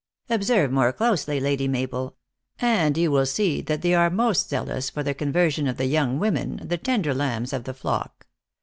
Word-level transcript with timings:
"Observe 0.31 0.71
more 0.71 0.91
closely, 0.91 1.39
Lady 1.39 1.67
Mabel, 1.67 2.15
and 2.57 2.97
you 2.97 3.11
will 3.11 3.27
see 3.27 3.61
that 3.61 3.83
they 3.83 3.93
are 3.93 4.09
most 4.09 4.49
zea 4.49 4.61
lous 4.61 4.89
for 4.89 5.03
the 5.03 5.13
conversion 5.13 5.67
of 5.67 5.77
the 5.77 5.85
young 5.85 6.17
women, 6.17 6.59
the 6.65 6.79
tender 6.79 7.13
lambs 7.13 7.53
of 7.53 7.65
the 7.65 7.73
flock. 7.75 8.25